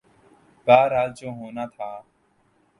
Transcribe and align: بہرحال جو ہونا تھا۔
بہرحال 0.67 1.09
جو 1.19 1.27
ہونا 1.37 1.65
تھا۔ 1.75 1.89